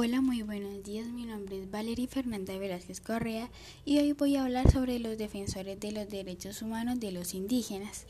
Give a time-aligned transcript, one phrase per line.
[0.00, 1.08] Hola, muy buenos días.
[1.08, 3.50] Mi nombre es Valeria Fernanda Velázquez Correa
[3.84, 8.06] y hoy voy a hablar sobre los defensores de los derechos humanos de los indígenas.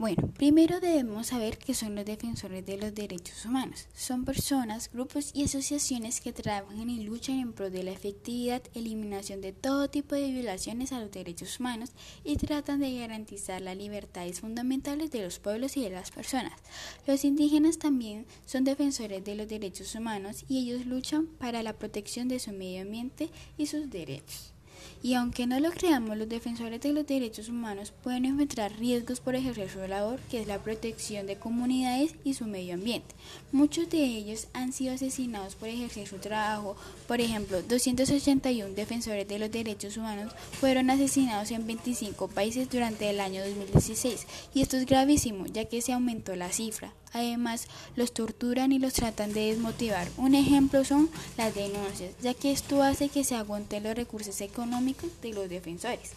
[0.00, 3.86] Bueno, primero debemos saber qué son los defensores de los derechos humanos.
[3.92, 9.42] Son personas, grupos y asociaciones que trabajan y luchan en pro de la efectividad, eliminación
[9.42, 11.90] de todo tipo de violaciones a los derechos humanos
[12.24, 16.58] y tratan de garantizar las libertades fundamentales de los pueblos y de las personas.
[17.06, 22.26] Los indígenas también son defensores de los derechos humanos y ellos luchan para la protección
[22.26, 24.54] de su medio ambiente y sus derechos.
[25.02, 29.34] Y aunque no lo creamos, los defensores de los derechos humanos pueden enfrentar riesgos por
[29.34, 33.14] ejercer su labor, que es la protección de comunidades y su medio ambiente.
[33.52, 36.76] Muchos de ellos han sido asesinados por ejercer su trabajo.
[37.08, 43.20] Por ejemplo, 281 defensores de los derechos humanos fueron asesinados en 25 países durante el
[43.20, 44.26] año 2016.
[44.54, 46.92] Y esto es gravísimo, ya que se aumentó la cifra.
[47.12, 50.08] Además, los torturan y los tratan de desmotivar.
[50.16, 55.10] Un ejemplo son las denuncias, ya que esto hace que se aguanten los recursos económicos
[55.22, 56.12] de los defensores.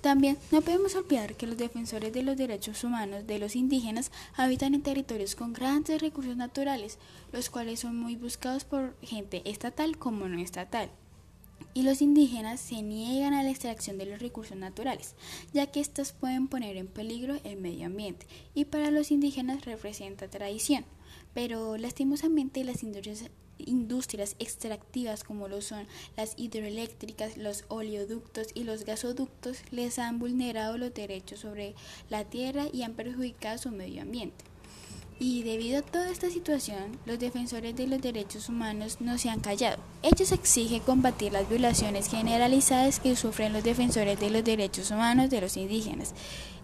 [0.00, 4.74] También no podemos olvidar que los defensores de los derechos humanos de los indígenas habitan
[4.74, 6.98] en territorios con grandes recursos naturales,
[7.32, 10.90] los cuales son muy buscados por gente estatal como no estatal
[11.74, 15.14] y los indígenas se niegan a la extracción de los recursos naturales,
[15.52, 20.28] ya que éstas pueden poner en peligro el medio ambiente y para los indígenas representa
[20.28, 20.84] tradición.
[21.34, 28.84] Pero lastimosamente las industrias, industrias extractivas como lo son las hidroeléctricas, los oleoductos y los
[28.84, 31.74] gasoductos les han vulnerado los derechos sobre
[32.08, 34.44] la tierra y han perjudicado su medio ambiente.
[35.20, 39.38] Y debido a toda esta situación, los defensores de los derechos humanos no se han
[39.38, 39.80] callado.
[40.02, 45.40] Ellos exigen combatir las violaciones generalizadas que sufren los defensores de los derechos humanos de
[45.40, 46.14] los indígenas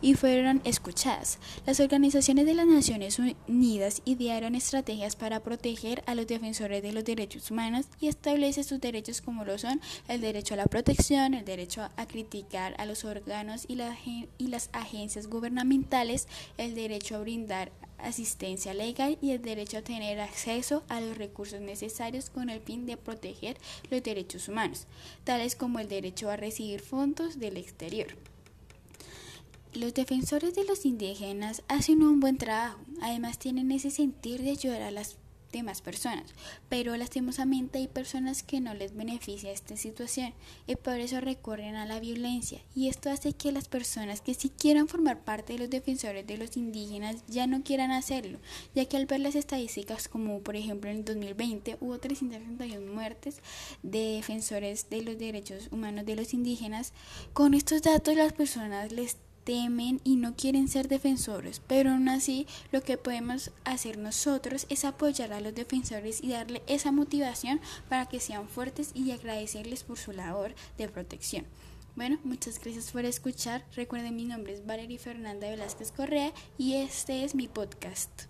[0.03, 1.39] y fueron escuchadas.
[1.67, 7.05] Las organizaciones de las Naciones Unidas idearon estrategias para proteger a los defensores de los
[7.05, 11.45] derechos humanos y establecen sus derechos como lo son el derecho a la protección, el
[11.45, 13.79] derecho a criticar a los órganos y,
[14.39, 16.27] y las agencias gubernamentales,
[16.59, 17.71] el derecho a brindar
[18.05, 22.87] asistencia legal y el derecho a tener acceso a los recursos necesarios con el fin
[22.87, 23.57] de proteger
[23.91, 24.87] los derechos humanos,
[25.25, 28.09] tales como el derecho a recibir fondos del exterior.
[29.73, 34.83] Los defensores de los indígenas hacen un buen trabajo, además tienen ese sentir de ayudar
[34.83, 35.17] a las
[35.53, 36.25] demás personas,
[36.69, 40.33] pero lastimosamente hay personas que no les beneficia esta situación
[40.67, 42.61] y por eso recurren a la violencia.
[42.75, 46.37] Y esto hace que las personas que sí quieran formar parte de los defensores de
[46.37, 48.39] los indígenas ya no quieran hacerlo,
[48.75, 53.41] ya que al ver las estadísticas como por ejemplo en el 2020 hubo 331 muertes
[53.83, 56.93] de defensores de los derechos humanos de los indígenas,
[57.33, 59.17] con estos datos las personas les
[59.51, 64.85] temen y no quieren ser defensores, pero aún así lo que podemos hacer nosotros es
[64.85, 69.99] apoyar a los defensores y darle esa motivación para que sean fuertes y agradecerles por
[69.99, 71.47] su labor de protección.
[71.97, 73.65] Bueno, muchas gracias por escuchar.
[73.75, 78.30] Recuerden, mi nombre es Valerie Fernanda Velázquez Correa y este es mi podcast.